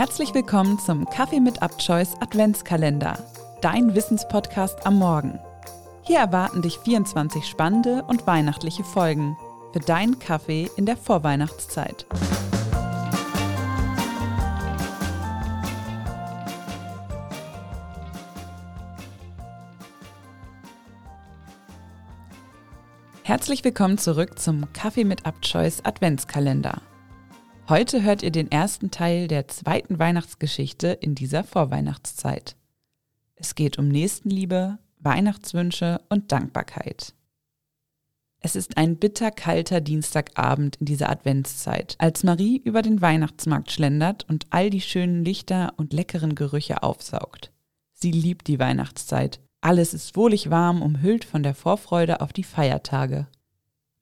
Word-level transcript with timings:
Herzlich 0.00 0.32
willkommen 0.32 0.78
zum 0.78 1.04
Kaffee 1.04 1.40
mit 1.40 1.60
Abchoice 1.60 2.14
Adventskalender, 2.20 3.18
dein 3.60 3.94
Wissenspodcast 3.94 4.86
am 4.86 4.98
Morgen. 4.98 5.38
Hier 6.00 6.20
erwarten 6.20 6.62
dich 6.62 6.78
24 6.78 7.44
spannende 7.44 8.02
und 8.08 8.26
weihnachtliche 8.26 8.82
Folgen 8.82 9.36
für 9.74 9.80
deinen 9.80 10.18
Kaffee 10.18 10.70
in 10.78 10.86
der 10.86 10.96
Vorweihnachtszeit. 10.96 12.06
Herzlich 23.22 23.62
willkommen 23.64 23.98
zurück 23.98 24.38
zum 24.38 24.72
Kaffee 24.72 25.04
mit 25.04 25.26
Abchoice 25.26 25.84
Adventskalender. 25.84 26.80
Heute 27.70 28.02
hört 28.02 28.24
ihr 28.24 28.32
den 28.32 28.50
ersten 28.50 28.90
Teil 28.90 29.28
der 29.28 29.46
zweiten 29.46 30.00
Weihnachtsgeschichte 30.00 30.88
in 30.88 31.14
dieser 31.14 31.44
Vorweihnachtszeit. 31.44 32.56
Es 33.36 33.54
geht 33.54 33.78
um 33.78 33.86
Nächstenliebe, 33.86 34.80
Weihnachtswünsche 34.98 36.00
und 36.08 36.32
Dankbarkeit. 36.32 37.14
Es 38.40 38.56
ist 38.56 38.76
ein 38.76 38.96
bitterkalter 38.96 39.80
Dienstagabend 39.80 40.78
in 40.80 40.86
dieser 40.86 41.10
Adventszeit, 41.10 41.94
als 41.98 42.24
Marie 42.24 42.60
über 42.64 42.82
den 42.82 43.00
Weihnachtsmarkt 43.00 43.70
schlendert 43.70 44.28
und 44.28 44.46
all 44.50 44.68
die 44.68 44.80
schönen 44.80 45.24
Lichter 45.24 45.72
und 45.76 45.92
leckeren 45.92 46.34
Gerüche 46.34 46.82
aufsaugt. 46.82 47.52
Sie 47.92 48.10
liebt 48.10 48.48
die 48.48 48.58
Weihnachtszeit. 48.58 49.38
Alles 49.60 49.94
ist 49.94 50.16
wohlig 50.16 50.50
warm, 50.50 50.82
umhüllt 50.82 51.24
von 51.24 51.44
der 51.44 51.54
Vorfreude 51.54 52.20
auf 52.20 52.32
die 52.32 52.42
Feiertage. 52.42 53.28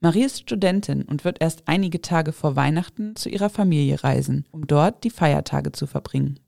Marie 0.00 0.24
ist 0.24 0.38
Studentin 0.38 1.02
und 1.02 1.24
wird 1.24 1.40
erst 1.40 1.64
einige 1.66 2.00
Tage 2.00 2.32
vor 2.32 2.54
Weihnachten 2.54 3.16
zu 3.16 3.28
ihrer 3.28 3.50
Familie 3.50 4.04
reisen, 4.04 4.46
um 4.52 4.66
dort 4.66 5.02
die 5.02 5.10
Feiertage 5.10 5.72
zu 5.72 5.88
verbringen. 5.88 6.38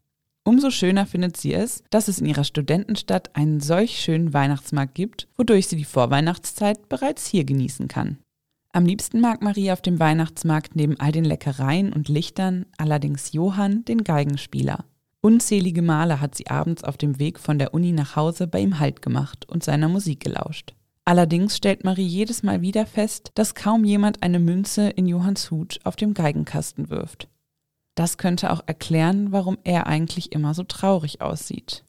Umso 0.45 0.70
schöner 0.70 1.04
findet 1.04 1.36
sie 1.36 1.52
es, 1.52 1.83
dass 1.91 2.08
es 2.08 2.20
in 2.20 2.27
ihrer 2.27 2.44
Studentenstadt 2.44 3.34
einen 3.36 3.60
solch 3.60 3.98
schönen 4.00 4.33
Weihnachtsmarkt 4.33 4.94
gibt, 4.94 5.28
wodurch 5.36 5.66
sie 5.66 5.77
die 5.77 5.84
Vorweihnachtszeit 5.84 6.88
bereits 6.88 7.27
hier 7.27 7.44
genießen 7.44 7.88
kann. 7.88 8.19
Am 8.72 8.86
liebsten 8.86 9.20
mag 9.20 9.42
Marie 9.42 9.72
auf 9.72 9.82
dem 9.82 9.98
Weihnachtsmarkt 9.98 10.77
neben 10.77 10.98
all 11.00 11.10
den 11.10 11.25
Leckereien 11.25 11.92
und 11.92 12.08
Lichtern 12.08 12.66
allerdings 12.78 13.32
Johann, 13.32 13.84
den 13.84 14.05
Geigenspieler. 14.05 14.84
Unzählige 15.22 15.82
Male 15.82 16.20
hat 16.20 16.36
sie 16.36 16.47
abends 16.47 16.84
auf 16.84 16.97
dem 16.97 17.19
Weg 17.19 17.41
von 17.41 17.58
der 17.58 17.75
Uni 17.75 17.91
nach 17.92 18.14
Hause 18.14 18.47
bei 18.47 18.60
ihm 18.60 18.78
Halt 18.78 19.03
gemacht 19.03 19.47
und 19.48 19.64
seiner 19.64 19.88
Musik 19.88 20.20
gelauscht. 20.20 20.75
Allerdings 21.11 21.56
stellt 21.56 21.83
Marie 21.83 22.06
jedes 22.06 22.44
Mal 22.44 22.62
wieder 22.62 22.86
fest, 22.86 23.33
dass 23.34 23.56
kaum 23.56 23.83
jemand 23.83 24.22
eine 24.22 24.39
Münze 24.39 24.91
in 24.91 25.08
Johanns 25.08 25.50
Hut 25.50 25.80
auf 25.83 25.97
dem 25.97 26.14
Geigenkasten 26.14 26.89
wirft. 26.89 27.27
Das 27.97 28.16
könnte 28.16 28.53
auch 28.53 28.62
erklären, 28.66 29.33
warum 29.33 29.58
er 29.64 29.88
eigentlich 29.88 30.31
immer 30.31 30.55
so 30.55 30.62
traurig 30.62 31.20
aussieht. 31.20 31.84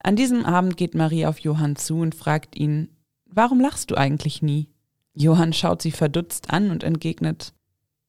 An 0.00 0.16
diesem 0.16 0.44
Abend 0.44 0.76
geht 0.76 0.96
Marie 0.96 1.24
auf 1.24 1.38
Johann 1.38 1.76
zu 1.76 2.00
und 2.00 2.16
fragt 2.16 2.56
ihn, 2.56 2.88
warum 3.26 3.60
lachst 3.60 3.92
du 3.92 3.94
eigentlich 3.94 4.42
nie? 4.42 4.66
Johann 5.14 5.52
schaut 5.52 5.80
sie 5.80 5.92
verdutzt 5.92 6.50
an 6.50 6.72
und 6.72 6.82
entgegnet, 6.82 7.54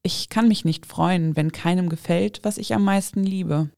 ich 0.02 0.30
kann 0.30 0.48
mich 0.48 0.66
nicht 0.66 0.88
freuen, 0.88 1.36
wenn 1.36 1.52
keinem 1.52 1.90
gefällt, 1.90 2.40
was 2.42 2.58
ich 2.58 2.74
am 2.74 2.84
meisten 2.84 3.24
liebe. 3.24 3.70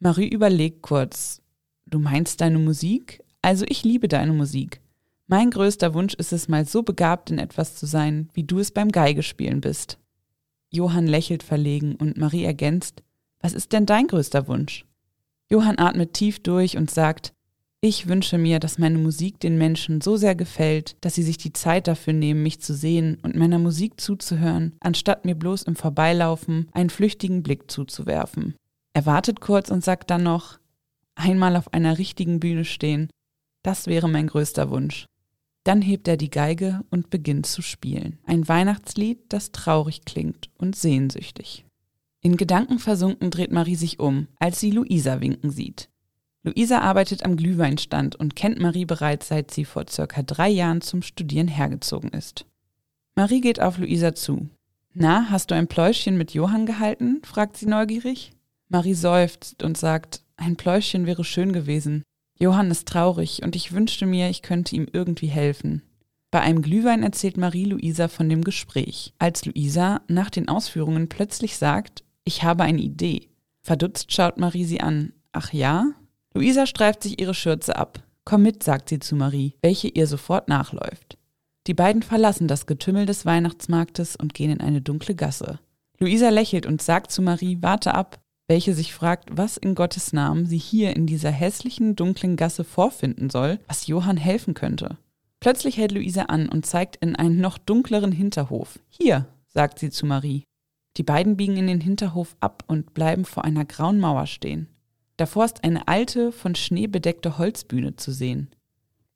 Marie 0.00 0.28
überlegt 0.28 0.82
kurz, 0.82 1.40
du 1.86 1.98
meinst 1.98 2.42
deine 2.42 2.58
Musik? 2.58 3.24
Also 3.40 3.64
ich 3.66 3.84
liebe 3.84 4.06
deine 4.06 4.34
Musik. 4.34 4.83
Mein 5.26 5.50
größter 5.50 5.94
Wunsch 5.94 6.14
ist 6.14 6.32
es 6.32 6.48
mal 6.48 6.66
so 6.66 6.82
begabt 6.82 7.30
in 7.30 7.38
etwas 7.38 7.76
zu 7.76 7.86
sein, 7.86 8.28
wie 8.34 8.44
du 8.44 8.58
es 8.58 8.70
beim 8.70 8.90
Geigespielen 8.90 9.62
bist. 9.62 9.98
Johann 10.70 11.06
lächelt 11.06 11.42
verlegen 11.42 11.94
und 11.94 12.18
Marie 12.18 12.44
ergänzt, 12.44 13.02
was 13.40 13.54
ist 13.54 13.72
denn 13.72 13.86
dein 13.86 14.06
größter 14.06 14.48
Wunsch? 14.48 14.84
Johann 15.50 15.78
atmet 15.78 16.12
tief 16.12 16.42
durch 16.42 16.76
und 16.76 16.90
sagt, 16.90 17.32
ich 17.80 18.08
wünsche 18.08 18.38
mir, 18.38 18.60
dass 18.60 18.78
meine 18.78 18.98
Musik 18.98 19.40
den 19.40 19.58
Menschen 19.58 20.00
so 20.00 20.16
sehr 20.16 20.34
gefällt, 20.34 20.96
dass 21.02 21.14
sie 21.14 21.22
sich 21.22 21.36
die 21.36 21.52
Zeit 21.52 21.86
dafür 21.86 22.14
nehmen, 22.14 22.42
mich 22.42 22.60
zu 22.60 22.74
sehen 22.74 23.18
und 23.22 23.34
meiner 23.34 23.58
Musik 23.58 24.00
zuzuhören, 24.00 24.74
anstatt 24.80 25.24
mir 25.24 25.34
bloß 25.34 25.64
im 25.64 25.76
Vorbeilaufen 25.76 26.68
einen 26.72 26.88
flüchtigen 26.88 27.42
Blick 27.42 27.70
zuzuwerfen. 27.70 28.54
Er 28.94 29.06
wartet 29.06 29.40
kurz 29.40 29.70
und 29.70 29.84
sagt 29.84 30.10
dann 30.10 30.22
noch, 30.22 30.58
einmal 31.14 31.56
auf 31.56 31.72
einer 31.74 31.98
richtigen 31.98 32.40
Bühne 32.40 32.64
stehen, 32.64 33.10
das 33.62 33.86
wäre 33.86 34.08
mein 34.08 34.28
größter 34.28 34.70
Wunsch. 34.70 35.06
Dann 35.64 35.80
hebt 35.80 36.06
er 36.08 36.18
die 36.18 36.30
Geige 36.30 36.84
und 36.90 37.10
beginnt 37.10 37.46
zu 37.46 37.62
spielen. 37.62 38.18
Ein 38.26 38.46
Weihnachtslied, 38.46 39.18
das 39.30 39.50
traurig 39.50 40.04
klingt 40.04 40.50
und 40.58 40.76
sehnsüchtig. 40.76 41.64
In 42.20 42.36
Gedanken 42.36 42.78
versunken 42.78 43.30
dreht 43.30 43.50
Marie 43.50 43.74
sich 43.74 43.98
um, 43.98 44.28
als 44.38 44.60
sie 44.60 44.70
Luisa 44.70 45.20
winken 45.20 45.50
sieht. 45.50 45.90
Luisa 46.42 46.80
arbeitet 46.80 47.24
am 47.24 47.36
Glühweinstand 47.36 48.16
und 48.16 48.36
kennt 48.36 48.60
Marie 48.60 48.84
bereits 48.84 49.28
seit 49.28 49.50
sie 49.50 49.64
vor 49.64 49.86
circa 49.88 50.22
drei 50.22 50.50
Jahren 50.50 50.82
zum 50.82 51.00
Studieren 51.00 51.48
hergezogen 51.48 52.10
ist. 52.10 52.46
Marie 53.14 53.40
geht 53.40 53.60
auf 53.60 53.78
Luisa 53.78 54.14
zu. 54.14 54.50
Na, 54.92 55.30
hast 55.30 55.50
du 55.50 55.54
ein 55.54 55.68
Pläuschchen 55.68 56.18
mit 56.18 56.34
Johann 56.34 56.66
gehalten? 56.66 57.22
fragt 57.24 57.56
sie 57.56 57.66
neugierig. 57.66 58.32
Marie 58.68 58.94
seufzt 58.94 59.62
und 59.62 59.78
sagt, 59.78 60.22
ein 60.36 60.56
Pläuschchen 60.56 61.06
wäre 61.06 61.24
schön 61.24 61.52
gewesen. 61.52 62.02
Johann 62.38 62.70
ist 62.70 62.88
traurig 62.88 63.42
und 63.42 63.56
ich 63.56 63.72
wünschte 63.72 64.06
mir, 64.06 64.28
ich 64.28 64.42
könnte 64.42 64.74
ihm 64.74 64.86
irgendwie 64.92 65.28
helfen. 65.28 65.82
Bei 66.30 66.40
einem 66.40 66.62
Glühwein 66.62 67.04
erzählt 67.04 67.36
Marie-Luisa 67.36 68.08
von 68.08 68.28
dem 68.28 68.42
Gespräch, 68.42 69.14
als 69.18 69.44
Luisa 69.44 70.00
nach 70.08 70.30
den 70.30 70.48
Ausführungen 70.48 71.08
plötzlich 71.08 71.56
sagt, 71.56 72.02
ich 72.24 72.42
habe 72.42 72.64
eine 72.64 72.80
Idee. 72.80 73.28
Verdutzt 73.62 74.12
schaut 74.12 74.38
Marie 74.38 74.64
sie 74.64 74.80
an. 74.80 75.12
Ach 75.32 75.52
ja? 75.52 75.92
Luisa 76.34 76.66
streift 76.66 77.02
sich 77.02 77.20
ihre 77.20 77.34
Schürze 77.34 77.76
ab. 77.76 78.02
Komm 78.24 78.42
mit, 78.42 78.62
sagt 78.62 78.88
sie 78.88 78.98
zu 78.98 79.14
Marie, 79.14 79.54
welche 79.62 79.88
ihr 79.88 80.06
sofort 80.06 80.48
nachläuft. 80.48 81.18
Die 81.66 81.74
beiden 81.74 82.02
verlassen 82.02 82.48
das 82.48 82.66
Getümmel 82.66 83.06
des 83.06 83.24
Weihnachtsmarktes 83.24 84.16
und 84.16 84.34
gehen 84.34 84.50
in 84.50 84.60
eine 84.60 84.80
dunkle 84.80 85.14
Gasse. 85.14 85.60
Luisa 85.98 86.30
lächelt 86.30 86.66
und 86.66 86.82
sagt 86.82 87.10
zu 87.10 87.22
Marie, 87.22 87.58
warte 87.60 87.94
ab, 87.94 88.20
welche 88.46 88.74
sich 88.74 88.92
fragt, 88.92 89.30
was 89.32 89.56
in 89.56 89.74
Gottes 89.74 90.12
Namen 90.12 90.46
sie 90.46 90.58
hier 90.58 90.94
in 90.94 91.06
dieser 91.06 91.30
hässlichen, 91.30 91.96
dunklen 91.96 92.36
Gasse 92.36 92.64
vorfinden 92.64 93.30
soll, 93.30 93.58
was 93.66 93.86
Johann 93.86 94.16
helfen 94.16 94.54
könnte. 94.54 94.98
Plötzlich 95.40 95.76
hält 95.76 95.92
Luise 95.92 96.28
an 96.28 96.48
und 96.48 96.66
zeigt 96.66 96.96
in 96.96 97.16
einen 97.16 97.40
noch 97.40 97.58
dunkleren 97.58 98.12
Hinterhof. 98.12 98.78
Hier, 98.88 99.26
sagt 99.48 99.78
sie 99.78 99.90
zu 99.90 100.06
Marie. 100.06 100.44
Die 100.96 101.02
beiden 101.02 101.36
biegen 101.36 101.56
in 101.56 101.66
den 101.66 101.80
Hinterhof 101.80 102.36
ab 102.40 102.64
und 102.66 102.94
bleiben 102.94 103.24
vor 103.24 103.44
einer 103.44 103.64
grauen 103.64 103.98
Mauer 103.98 104.26
stehen. 104.26 104.68
Davor 105.16 105.44
ist 105.44 105.64
eine 105.64 105.86
alte, 105.88 106.32
von 106.32 106.54
Schnee 106.54 106.86
bedeckte 106.86 107.38
Holzbühne 107.38 107.96
zu 107.96 108.12
sehen. 108.12 108.50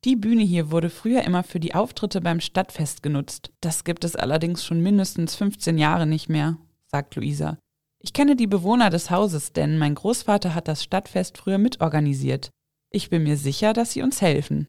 Die 0.05 0.15
Bühne 0.15 0.43
hier 0.43 0.71
wurde 0.71 0.89
früher 0.89 1.23
immer 1.23 1.43
für 1.43 1.59
die 1.59 1.75
Auftritte 1.75 2.21
beim 2.21 2.39
Stadtfest 2.39 3.03
genutzt. 3.03 3.51
Das 3.59 3.83
gibt 3.83 4.05
es 4.05 4.15
allerdings 4.15 4.63
schon 4.63 4.81
mindestens 4.81 5.35
15 5.35 5.77
Jahre 5.77 6.07
nicht 6.07 6.29
mehr, 6.29 6.57
sagt 6.87 7.15
Luisa. 7.15 7.57
Ich 8.01 8.13
kenne 8.13 8.35
die 8.35 8.47
Bewohner 8.47 8.89
des 8.89 9.11
Hauses, 9.11 9.51
denn 9.51 9.77
mein 9.77 9.95
Großvater 9.95 10.55
hat 10.55 10.67
das 10.67 10.83
Stadtfest 10.83 11.37
früher 11.37 11.57
mitorganisiert. 11.57 12.49
Ich 12.91 13.09
bin 13.09 13.23
mir 13.23 13.37
sicher, 13.37 13.73
dass 13.73 13.91
sie 13.91 14.01
uns 14.01 14.21
helfen. 14.21 14.67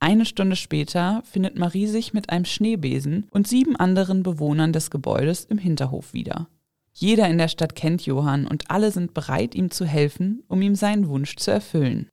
Eine 0.00 0.26
Stunde 0.26 0.56
später 0.56 1.22
findet 1.24 1.56
Marie 1.56 1.86
sich 1.86 2.12
mit 2.12 2.30
einem 2.30 2.44
Schneebesen 2.44 3.26
und 3.30 3.46
sieben 3.46 3.76
anderen 3.76 4.22
Bewohnern 4.22 4.72
des 4.72 4.90
Gebäudes 4.90 5.44
im 5.44 5.56
Hinterhof 5.56 6.12
wieder. 6.12 6.48
Jeder 6.92 7.28
in 7.28 7.38
der 7.38 7.48
Stadt 7.48 7.74
kennt 7.74 8.04
Johann 8.04 8.46
und 8.46 8.70
alle 8.70 8.90
sind 8.90 9.14
bereit, 9.14 9.54
ihm 9.54 9.70
zu 9.70 9.84
helfen, 9.84 10.42
um 10.48 10.60
ihm 10.60 10.74
seinen 10.74 11.08
Wunsch 11.08 11.36
zu 11.36 11.50
erfüllen. 11.50 12.08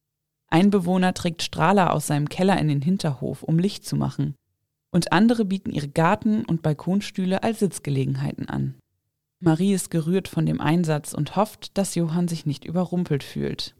Ein 0.47 0.69
Bewohner 0.69 1.13
trägt 1.13 1.44
Strahler 1.44 1.94
aus 1.94 2.07
seinem 2.07 2.29
Keller 2.29 2.59
in 2.59 2.67
den 2.67 2.81
Hinterhof, 2.81 3.44
um 3.44 3.59
Licht 3.59 3.85
zu 3.85 3.95
machen. 3.95 4.35
Und 4.91 5.11
andere 5.11 5.45
bieten 5.45 5.71
ihre 5.71 5.88
Garten- 5.88 6.45
und 6.45 6.61
Balkonstühle 6.61 7.44
als 7.44 7.59
Sitzgelegenheiten 7.59 8.50
an. 8.50 8.75
Marie 9.41 9.74
ist 9.74 9.90
gerührt 9.90 10.28
von 10.28 10.46
dem 10.46 10.62
Einsatz 10.62 11.13
und 11.13 11.35
hofft, 11.35 11.78
dass 11.78 11.96
Johann 11.96 12.27
sich 12.27 12.45
nicht 12.45 12.63
überrumpelt 12.63 13.24
fühlt. 13.24 13.75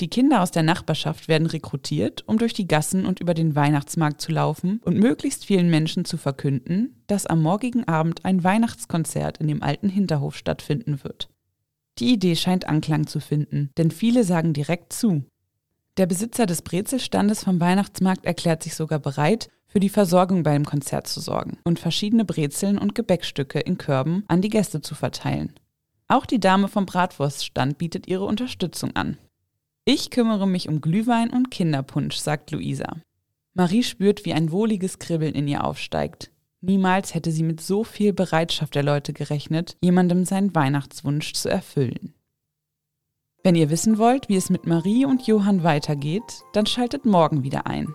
Die 0.00 0.08
Kinder 0.08 0.42
aus 0.42 0.50
der 0.50 0.62
Nachbarschaft 0.62 1.28
werden 1.28 1.46
rekrutiert, 1.46 2.24
um 2.26 2.38
durch 2.38 2.54
die 2.54 2.68
Gassen 2.68 3.04
und 3.04 3.20
über 3.20 3.34
den 3.34 3.54
Weihnachtsmarkt 3.54 4.20
zu 4.20 4.32
laufen 4.32 4.80
und 4.84 4.98
möglichst 4.98 5.44
vielen 5.44 5.68
Menschen 5.68 6.04
zu 6.04 6.16
verkünden, 6.16 7.02
dass 7.06 7.26
am 7.26 7.42
morgigen 7.42 7.86
Abend 7.88 8.24
ein 8.24 8.44
Weihnachtskonzert 8.44 9.38
in 9.38 9.48
dem 9.48 9.62
alten 9.62 9.88
Hinterhof 9.88 10.36
stattfinden 10.36 11.02
wird. 11.02 11.28
Die 11.98 12.12
Idee 12.12 12.36
scheint 12.36 12.66
Anklang 12.66 13.06
zu 13.06 13.20
finden, 13.20 13.70
denn 13.76 13.90
viele 13.90 14.24
sagen 14.24 14.54
direkt 14.54 14.92
zu. 14.92 15.24
Der 15.98 16.06
Besitzer 16.06 16.46
des 16.46 16.62
Brezelstandes 16.62 17.44
vom 17.44 17.60
Weihnachtsmarkt 17.60 18.24
erklärt 18.24 18.62
sich 18.62 18.74
sogar 18.74 19.00
bereit, 19.00 19.50
für 19.70 19.80
die 19.80 19.88
Versorgung 19.88 20.42
bei 20.42 20.52
dem 20.52 20.64
Konzert 20.64 21.06
zu 21.06 21.20
sorgen 21.20 21.58
und 21.64 21.78
verschiedene 21.78 22.24
Brezeln 22.24 22.76
und 22.76 22.94
Gebäckstücke 22.94 23.60
in 23.60 23.78
Körben 23.78 24.24
an 24.26 24.42
die 24.42 24.48
Gäste 24.48 24.82
zu 24.82 24.94
verteilen. 24.94 25.54
Auch 26.08 26.26
die 26.26 26.40
Dame 26.40 26.66
vom 26.66 26.86
Bratwurststand 26.86 27.78
bietet 27.78 28.08
ihre 28.08 28.24
Unterstützung 28.24 28.96
an. 28.96 29.16
Ich 29.84 30.10
kümmere 30.10 30.46
mich 30.46 30.68
um 30.68 30.80
Glühwein 30.80 31.30
und 31.30 31.50
Kinderpunsch, 31.52 32.16
sagt 32.16 32.50
Luisa. 32.50 32.96
Marie 33.54 33.84
spürt, 33.84 34.24
wie 34.24 34.32
ein 34.32 34.50
wohliges 34.50 34.98
Kribbeln 34.98 35.34
in 35.34 35.46
ihr 35.46 35.64
aufsteigt. 35.64 36.32
Niemals 36.60 37.14
hätte 37.14 37.30
sie 37.30 37.44
mit 37.44 37.60
so 37.60 37.84
viel 37.84 38.12
Bereitschaft 38.12 38.74
der 38.74 38.82
Leute 38.82 39.12
gerechnet, 39.12 39.76
jemandem 39.80 40.24
seinen 40.24 40.54
Weihnachtswunsch 40.54 41.32
zu 41.32 41.48
erfüllen. 41.48 42.14
Wenn 43.42 43.54
ihr 43.54 43.70
wissen 43.70 43.96
wollt, 43.96 44.28
wie 44.28 44.36
es 44.36 44.50
mit 44.50 44.66
Marie 44.66 45.06
und 45.06 45.26
Johann 45.26 45.62
weitergeht, 45.62 46.42
dann 46.52 46.66
schaltet 46.66 47.06
morgen 47.06 47.42
wieder 47.42 47.66
ein. 47.66 47.94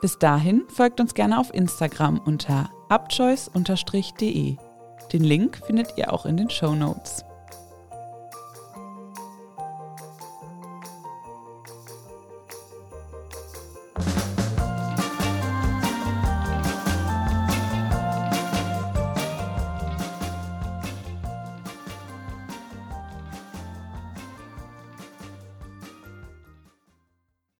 Bis 0.00 0.18
dahin 0.18 0.64
folgt 0.68 1.00
uns 1.00 1.14
gerne 1.14 1.38
auf 1.38 1.52
Instagram 1.52 2.18
unter 2.18 2.70
abchoice-de. 2.88 4.56
Den 5.12 5.24
Link 5.24 5.60
findet 5.66 5.98
ihr 5.98 6.12
auch 6.12 6.24
in 6.24 6.36
den 6.36 6.48
Show 6.48 6.74
Notes. 6.74 7.24